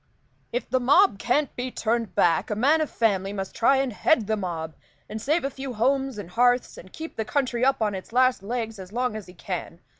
[0.51, 4.25] "If the mob can't be turned back, a man of family must try and head
[4.25, 4.73] the mob,
[5.07, 8.41] and save a few homes and hearths, and keep the country up on its last
[8.41, 9.79] legs as long as he can.